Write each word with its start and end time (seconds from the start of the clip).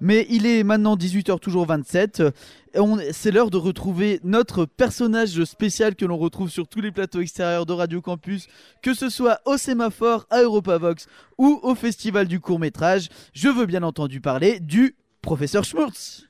Mais 0.00 0.26
il 0.30 0.46
est 0.46 0.62
maintenant 0.64 0.96
18h 0.96 1.38
toujours 1.40 1.66
27. 1.66 2.22
C'est 3.12 3.30
l'heure 3.30 3.50
de 3.50 3.56
retrouver 3.56 4.20
notre 4.22 4.64
personnage 4.64 5.44
spécial 5.44 5.96
que 5.96 6.04
l'on 6.04 6.16
retrouve 6.16 6.50
sur 6.50 6.68
tous 6.68 6.80
les 6.80 6.92
plateaux 6.92 7.20
extérieurs 7.20 7.66
de 7.66 7.72
Radio 7.72 8.00
Campus, 8.00 8.46
que 8.82 8.94
ce 8.94 9.08
soit 9.08 9.40
au 9.44 9.56
Sémaphore, 9.56 10.26
à 10.30 10.42
Europavox 10.42 11.06
ou 11.38 11.58
au 11.62 11.74
Festival 11.74 12.28
du 12.28 12.40
court 12.40 12.58
métrage. 12.58 13.08
Je 13.32 13.48
veux 13.48 13.66
bien 13.66 13.82
entendu 13.82 14.20
parler 14.20 14.60
du 14.60 14.96
professeur 15.22 15.64
Schmurtz. 15.64 16.26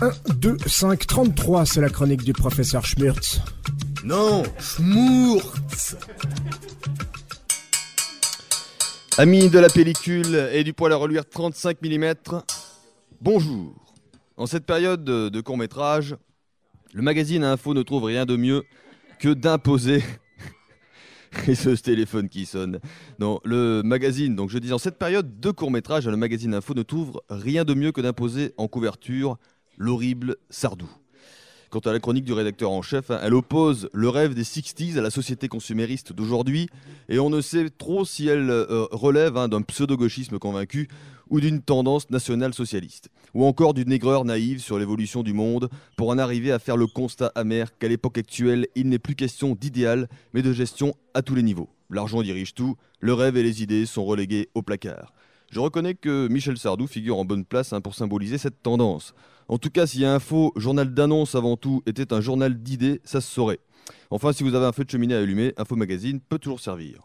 1, 0.00 0.10
2, 0.36 0.56
5, 0.66 1.06
33, 1.06 1.66
c'est 1.66 1.80
la 1.82 1.90
chronique 1.90 2.24
du 2.24 2.32
professeur 2.32 2.86
Schmurtz. 2.86 3.40
Non, 4.02 4.42
Schmurtz 4.58 5.96
Amis 9.20 9.50
de 9.50 9.58
la 9.58 9.68
pellicule 9.68 10.48
et 10.50 10.64
du 10.64 10.72
poil 10.72 10.94
à 10.94 10.96
reluire 10.96 11.28
35 11.28 11.82
mm, 11.82 12.14
bonjour. 13.20 13.74
En 14.38 14.46
cette 14.46 14.64
période 14.64 15.04
de 15.04 15.40
court 15.42 15.58
métrage, 15.58 16.16
le 16.94 17.02
magazine 17.02 17.44
Info 17.44 17.74
ne 17.74 17.82
trouve 17.82 18.04
rien 18.04 18.24
de 18.24 18.36
mieux 18.36 18.62
que 19.18 19.28
d'imposer. 19.28 20.02
et 21.46 21.54
ce 21.54 21.68
téléphone 21.68 22.30
qui 22.30 22.46
sonne. 22.46 22.80
Non, 23.18 23.40
le 23.44 23.82
magazine, 23.82 24.34
donc 24.34 24.48
je 24.48 24.56
dis 24.56 24.72
en 24.72 24.78
cette 24.78 24.96
période 24.98 25.38
de 25.38 25.50
court 25.50 25.70
métrage, 25.70 26.08
le 26.08 26.16
magazine 26.16 26.54
Info 26.54 26.72
ne 26.72 26.82
trouve 26.82 27.20
rien 27.28 27.66
de 27.66 27.74
mieux 27.74 27.92
que 27.92 28.00
d'imposer 28.00 28.54
en 28.56 28.68
couverture 28.68 29.36
l'horrible 29.76 30.36
Sardou. 30.48 30.88
Quant 31.70 31.78
à 31.78 31.92
la 31.92 32.00
chronique 32.00 32.24
du 32.24 32.32
rédacteur 32.32 32.72
en 32.72 32.82
chef, 32.82 33.12
hein, 33.12 33.20
elle 33.22 33.32
oppose 33.32 33.88
le 33.92 34.08
rêve 34.08 34.34
des 34.34 34.42
60s 34.42 34.98
à 34.98 35.02
la 35.02 35.10
société 35.10 35.46
consumériste 35.46 36.12
d'aujourd'hui, 36.12 36.68
et 37.08 37.20
on 37.20 37.30
ne 37.30 37.40
sait 37.40 37.70
trop 37.70 38.04
si 38.04 38.26
elle 38.26 38.50
euh, 38.50 38.88
relève 38.90 39.36
hein, 39.36 39.46
d'un 39.46 39.62
pseudo-gauchisme 39.62 40.40
convaincu 40.40 40.88
ou 41.28 41.38
d'une 41.38 41.62
tendance 41.62 42.10
nationale 42.10 42.54
socialiste, 42.54 43.08
ou 43.34 43.44
encore 43.44 43.72
d'une 43.72 43.92
aigreur 43.92 44.24
naïve 44.24 44.58
sur 44.58 44.80
l'évolution 44.80 45.22
du 45.22 45.32
monde, 45.32 45.68
pour 45.96 46.08
en 46.08 46.18
arriver 46.18 46.50
à 46.50 46.58
faire 46.58 46.76
le 46.76 46.88
constat 46.88 47.30
amer 47.36 47.78
qu'à 47.78 47.86
l'époque 47.86 48.18
actuelle, 48.18 48.66
il 48.74 48.88
n'est 48.88 48.98
plus 48.98 49.14
question 49.14 49.54
d'idéal, 49.54 50.08
mais 50.34 50.42
de 50.42 50.52
gestion 50.52 50.96
à 51.14 51.22
tous 51.22 51.36
les 51.36 51.44
niveaux. 51.44 51.68
L'argent 51.88 52.20
dirige 52.20 52.52
tout, 52.52 52.74
le 52.98 53.14
rêve 53.14 53.36
et 53.36 53.44
les 53.44 53.62
idées 53.62 53.86
sont 53.86 54.04
relégués 54.04 54.48
au 54.56 54.62
placard. 54.62 55.12
Je 55.52 55.60
reconnais 55.60 55.94
que 55.94 56.28
Michel 56.28 56.58
Sardou 56.58 56.86
figure 56.88 57.18
en 57.18 57.24
bonne 57.24 57.44
place 57.44 57.72
hein, 57.72 57.80
pour 57.80 57.94
symboliser 57.94 58.38
cette 58.38 58.62
tendance. 58.62 59.14
En 59.50 59.58
tout 59.58 59.70
cas, 59.70 59.84
si 59.84 60.04
un 60.04 60.20
faux 60.20 60.52
journal 60.54 60.94
d'annonce 60.94 61.34
avant 61.34 61.56
tout 61.56 61.82
était 61.84 62.12
un 62.12 62.20
journal 62.20 62.62
d'idées, 62.62 63.00
ça 63.02 63.20
se 63.20 63.28
saurait. 63.28 63.58
Enfin, 64.10 64.32
si 64.32 64.44
vous 64.44 64.54
avez 64.54 64.64
un 64.64 64.70
feu 64.70 64.84
de 64.84 64.90
cheminée 64.90 65.16
à 65.16 65.18
allumer, 65.18 65.54
Info 65.56 65.74
Magazine 65.74 66.20
peut 66.20 66.38
toujours 66.38 66.60
servir. 66.60 67.00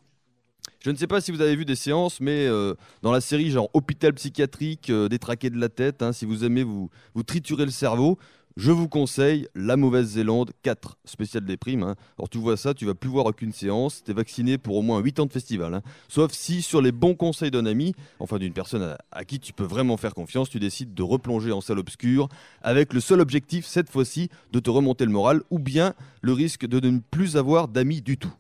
Je 0.80 0.92
ne 0.92 0.96
sais 0.96 1.08
pas 1.08 1.22
si 1.22 1.32
vous 1.32 1.42
avez 1.42 1.56
vu 1.56 1.66
des 1.66 1.76
séances, 1.76 2.22
mais 2.22 2.46
euh, 2.46 2.76
dans 3.02 3.12
la 3.12 3.20
série 3.20 3.50
genre 3.50 3.72
hôpital 3.74 4.14
psychiatrique, 4.14 4.92
euh, 4.92 5.10
détraqué 5.10 5.50
de 5.50 5.58
la 5.60 5.70
tête, 5.70 6.04
hein, 6.04 6.14
si 6.14 6.28
vous 6.28 6.44
aimez 6.44 6.62
vous, 6.62 6.92
vous 7.16 7.24
triturer 7.24 7.66
le 7.66 7.72
cerveau, 7.72 8.20
je 8.58 8.72
vous 8.72 8.88
conseille 8.88 9.48
La 9.54 9.76
Mauvaise 9.76 10.08
Zélande 10.08 10.52
4, 10.62 10.98
spécial 11.04 11.44
des 11.44 11.58
primes. 11.58 11.84
Hein. 11.84 11.96
Alors 12.18 12.30
tu 12.30 12.38
vois 12.38 12.56
ça, 12.56 12.74
tu 12.74 12.86
vas 12.86 12.96
plus 12.96 13.10
voir 13.10 13.26
aucune 13.26 13.52
séance, 13.52 14.02
tu 14.04 14.12
es 14.12 14.14
vacciné 14.14 14.58
pour 14.58 14.78
au 14.78 14.82
moins 14.82 15.00
8 15.00 15.20
ans 15.20 15.26
de 15.26 15.34
festival. 15.34 15.74
Hein. 15.74 15.82
Sauf 16.08 16.32
si 16.32 16.62
sur 16.62 16.82
les 16.82 16.94
bons 16.94 17.16
conseils 17.16 17.52
d'un 17.52 17.66
ami, 17.66 17.94
enfin 18.20 18.38
d'une 18.38 18.54
personne 18.54 18.96
à, 19.12 19.26
qui 19.26 19.40
tu 19.40 19.52
peux 19.52 19.66
vraiment 19.66 19.98
faire 19.98 20.14
confiance, 20.14 20.50
tu 20.50 20.60
décides 20.60 20.94
de 20.94 21.04
replonger 21.04 21.52
en 21.52 21.60
salle 21.60 21.80
obscure 21.80 22.30
avec 22.62 22.94
le 22.94 23.02
seul 23.02 23.20
objectif 23.20 23.66
cette 23.66 23.90
fois-ci 23.90 24.30
de 24.54 24.60
te 24.60 24.70
remonter 24.70 25.06
le 25.06 25.12
moral 25.12 25.42
ou 25.50 25.60
bien 25.60 25.94
le 26.22 26.32
risque 26.32 26.66
de 26.66 26.80
ne 26.80 27.00
plus 27.00 27.36
avoir 27.36 27.68
d'amis 27.68 28.02
du 28.02 28.18
tout. 28.18 28.34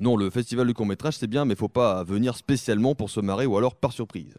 Non, 0.00 0.16
le 0.16 0.28
festival 0.30 0.66
du 0.66 0.74
court 0.74 0.86
métrage 0.86 1.16
c'est 1.16 1.26
bien, 1.26 1.46
mais 1.46 1.54
faut 1.54 1.68
pas 1.68 2.04
venir 2.04 2.36
spécialement 2.36 2.94
pour 2.94 3.08
se 3.08 3.20
marrer 3.20 3.46
ou 3.46 3.56
alors 3.56 3.74
par 3.74 3.92
surprise. 3.92 4.34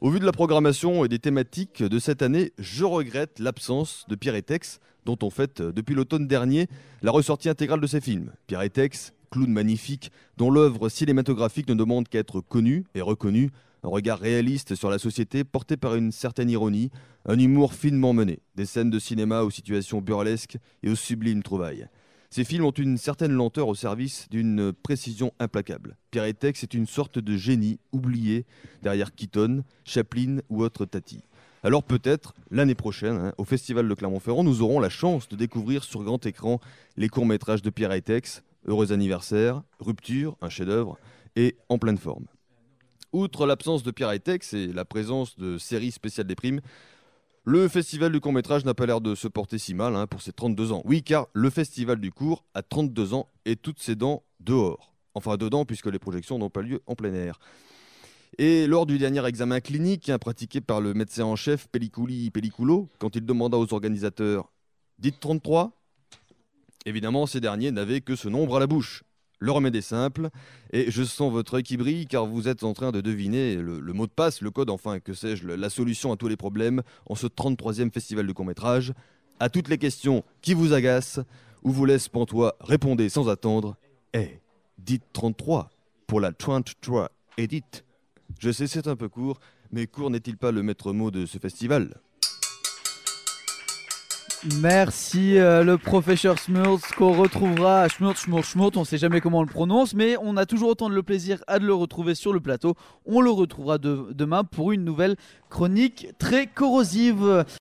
Au 0.00 0.08
vu 0.08 0.18
de 0.18 0.24
la 0.24 0.32
programmation 0.32 1.04
et 1.04 1.08
des 1.08 1.18
thématiques 1.18 1.82
de 1.82 1.98
cette 1.98 2.22
année, 2.22 2.54
je 2.58 2.86
regrette 2.86 3.38
l'absence 3.38 4.06
de 4.08 4.14
Pierre 4.14 4.34
et 4.34 4.40
Tex, 4.40 4.80
dont 5.04 5.18
on 5.20 5.28
fête 5.28 5.60
depuis 5.60 5.94
l'automne 5.94 6.26
dernier 6.26 6.68
la 7.02 7.10
ressortie 7.10 7.50
intégrale 7.50 7.82
de 7.82 7.86
ses 7.86 8.00
films. 8.00 8.32
Pierre 8.46 8.62
et 8.62 8.70
Tex, 8.70 9.12
clown 9.30 9.52
magnifique, 9.52 10.10
dont 10.38 10.50
l'œuvre 10.50 10.88
cinématographique 10.88 11.68
ne 11.68 11.74
demande 11.74 12.08
qu'à 12.08 12.20
être 12.20 12.40
connue 12.40 12.86
et 12.94 13.02
reconnue, 13.02 13.50
un 13.82 13.88
regard 13.88 14.18
réaliste 14.18 14.74
sur 14.74 14.88
la 14.88 14.98
société 14.98 15.44
porté 15.44 15.76
par 15.76 15.94
une 15.94 16.12
certaine 16.12 16.48
ironie, 16.48 16.90
un 17.26 17.38
humour 17.38 17.74
finement 17.74 18.14
mené, 18.14 18.38
des 18.54 18.64
scènes 18.64 18.88
de 18.88 18.98
cinéma 18.98 19.42
aux 19.42 19.50
situations 19.50 20.00
burlesques 20.00 20.56
et 20.82 20.88
aux 20.88 20.96
sublimes 20.96 21.42
trouvailles. 21.42 21.88
Ces 22.32 22.44
films 22.44 22.64
ont 22.64 22.70
une 22.70 22.96
certaine 22.96 23.32
lenteur 23.32 23.66
au 23.66 23.74
service 23.74 24.28
d'une 24.30 24.72
précision 24.72 25.32
implacable. 25.40 25.96
Pierre 26.12 26.32
Tex 26.32 26.62
est 26.62 26.74
une 26.74 26.86
sorte 26.86 27.18
de 27.18 27.36
génie 27.36 27.80
oublié 27.90 28.46
derrière 28.82 29.12
Keaton, 29.16 29.64
Chaplin 29.84 30.38
ou 30.48 30.62
autre 30.62 30.84
Tati. 30.84 31.24
Alors 31.64 31.82
peut-être, 31.82 32.34
l'année 32.52 32.76
prochaine, 32.76 33.16
hein, 33.16 33.32
au 33.36 33.42
Festival 33.42 33.88
de 33.88 33.94
Clermont-Ferrand, 33.94 34.44
nous 34.44 34.62
aurons 34.62 34.78
la 34.78 34.88
chance 34.88 35.28
de 35.28 35.34
découvrir 35.34 35.82
sur 35.82 36.04
grand 36.04 36.24
écran 36.24 36.60
les 36.96 37.08
courts-métrages 37.08 37.62
de 37.62 37.70
Pierre 37.70 38.00
Tex, 38.00 38.44
Heureux 38.64 38.92
anniversaire, 38.92 39.62
Rupture, 39.80 40.36
un 40.40 40.48
chef-d'œuvre, 40.48 40.98
et 41.34 41.56
En 41.68 41.78
pleine 41.78 41.98
forme. 41.98 42.26
Outre 43.12 43.44
l'absence 43.44 43.82
de 43.82 43.90
Pierre 43.90 44.22
Tex 44.22 44.54
et 44.54 44.68
la 44.68 44.84
présence 44.84 45.36
de 45.36 45.58
séries 45.58 45.90
spéciales 45.90 46.28
des 46.28 46.36
primes, 46.36 46.60
le 47.50 47.66
festival 47.66 48.12
du 48.12 48.20
court-métrage 48.20 48.64
n'a 48.64 48.74
pas 48.74 48.86
l'air 48.86 49.00
de 49.00 49.16
se 49.16 49.26
porter 49.26 49.58
si 49.58 49.74
mal 49.74 49.96
hein, 49.96 50.06
pour 50.06 50.22
ses 50.22 50.32
32 50.32 50.70
ans. 50.70 50.82
Oui, 50.84 51.02
car 51.02 51.26
le 51.32 51.50
festival 51.50 51.98
du 51.98 52.12
court 52.12 52.44
a 52.54 52.62
32 52.62 53.12
ans 53.12 53.28
et 53.44 53.56
toutes 53.56 53.80
ses 53.80 53.96
dents 53.96 54.22
dehors. 54.38 54.94
Enfin, 55.14 55.36
dedans, 55.36 55.64
puisque 55.64 55.86
les 55.86 55.98
projections 55.98 56.38
n'ont 56.38 56.48
pas 56.48 56.62
lieu 56.62 56.80
en 56.86 56.94
plein 56.94 57.12
air. 57.12 57.40
Et 58.38 58.68
lors 58.68 58.86
du 58.86 58.98
dernier 58.98 59.26
examen 59.26 59.58
clinique 59.58 60.10
hein, 60.10 60.18
pratiqué 60.20 60.60
par 60.60 60.80
le 60.80 60.94
médecin 60.94 61.24
en 61.24 61.34
chef 61.34 61.66
Pelliculi 61.66 62.30
Pelliculo, 62.30 62.88
quand 63.00 63.16
il 63.16 63.26
demanda 63.26 63.58
aux 63.58 63.74
organisateurs 63.74 64.52
Dites 65.00 65.18
33 65.18 65.72
Évidemment, 66.86 67.26
ces 67.26 67.40
derniers 67.40 67.72
n'avaient 67.72 68.00
que 68.00 68.14
ce 68.14 68.28
nombre 68.28 68.58
à 68.58 68.60
la 68.60 68.68
bouche. 68.68 69.02
Le 69.42 69.52
remède 69.52 69.74
est 69.74 69.80
simple, 69.80 70.28
et 70.70 70.90
je 70.90 71.02
sens 71.02 71.32
votre 71.32 71.54
œil 71.54 71.62
qui 71.62 71.78
brille 71.78 72.06
car 72.06 72.26
vous 72.26 72.46
êtes 72.46 72.62
en 72.62 72.74
train 72.74 72.92
de 72.92 73.00
deviner 73.00 73.56
le, 73.56 73.92
mot 73.94 74.06
de 74.06 74.12
passe, 74.12 74.42
le 74.42 74.50
code, 74.50 74.68
enfin, 74.68 75.00
que 75.00 75.14
sais-je, 75.14 75.48
la 75.48 75.70
solution 75.70 76.12
à 76.12 76.16
tous 76.16 76.28
les 76.28 76.36
problèmes 76.36 76.82
en 77.06 77.14
ce 77.14 77.26
33e 77.26 77.90
festival 77.90 78.26
de 78.26 78.32
court-métrage. 78.32 78.92
À 79.38 79.48
toutes 79.48 79.68
les 79.68 79.78
questions 79.78 80.24
qui 80.42 80.52
vous 80.52 80.74
agacent 80.74 81.20
ou 81.62 81.72
vous 81.72 81.86
laissent 81.86 82.08
pantois, 82.08 82.54
répondez 82.60 83.08
sans 83.08 83.30
attendre. 83.30 83.76
Eh, 84.12 84.40
dites 84.76 85.04
33 85.14 85.70
pour 86.06 86.20
la 86.20 86.32
33 86.32 87.10
Edit. 87.38 87.64
Je 88.38 88.50
sais, 88.52 88.66
c'est 88.66 88.88
un 88.88 88.96
peu 88.96 89.08
court, 89.08 89.40
mais 89.72 89.86
court 89.86 90.10
n'est-il 90.10 90.36
pas 90.36 90.52
le 90.52 90.62
maître 90.62 90.92
mot 90.92 91.10
de 91.10 91.24
ce 91.24 91.38
festival? 91.38 91.98
Merci 94.58 95.36
euh, 95.36 95.62
le 95.62 95.76
professeur 95.76 96.38
Smurz 96.38 96.80
qu'on 96.96 97.12
retrouvera 97.12 97.86
Schmurz, 97.88 98.16
Schmurz, 98.16 98.46
Schmurz, 98.46 98.70
on 98.76 98.84
sait 98.84 98.96
jamais 98.96 99.20
comment 99.20 99.40
on 99.40 99.42
le 99.42 99.48
prononce, 99.48 99.92
mais 99.92 100.16
on 100.22 100.38
a 100.38 100.46
toujours 100.46 100.70
autant 100.70 100.88
de 100.88 100.94
le 100.94 101.02
plaisir 101.02 101.44
à 101.46 101.58
de 101.58 101.66
le 101.66 101.74
retrouver 101.74 102.14
sur 102.14 102.32
le 102.32 102.40
plateau. 102.40 102.74
On 103.04 103.20
le 103.20 103.28
retrouvera 103.28 103.76
demain 103.76 104.44
pour 104.44 104.72
une 104.72 104.82
nouvelle 104.82 105.16
chronique 105.50 106.08
très 106.18 106.46
corrosive. 106.46 107.44